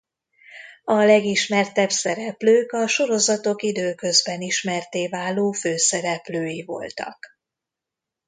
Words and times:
A 0.83 0.93
legismertebb 0.93 1.89
szereplők 1.89 2.71
a 2.71 2.87
sorozatok 2.87 3.61
időközben 3.63 4.41
ismertté 4.41 5.07
váló 5.07 5.51
főszereplői 5.51 6.63
voltak. 6.63 7.37